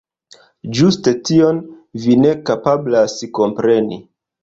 [0.79, 1.61] Ĝuste tion
[2.07, 4.05] vi ne kapablas kompreni...